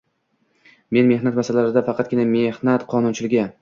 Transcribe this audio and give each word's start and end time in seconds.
Men 0.97 1.11
mehnat 1.13 1.39
masalalarida 1.41 1.87
faqatgina 1.93 2.29
mehnat 2.35 2.91
qonunchiligi 2.97 3.51